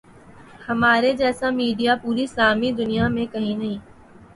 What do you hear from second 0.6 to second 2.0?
ہمارے جیسا میڈیا